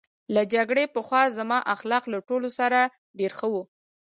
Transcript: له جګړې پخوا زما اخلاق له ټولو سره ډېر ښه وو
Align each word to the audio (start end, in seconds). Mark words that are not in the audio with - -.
له 0.33 0.41
جګړې 0.53 0.85
پخوا 0.93 1.23
زما 1.37 1.59
اخلاق 1.75 2.03
له 2.13 2.19
ټولو 2.27 2.49
سره 2.59 2.79
ډېر 3.19 3.31
ښه 3.39 3.47
وو 3.51 3.63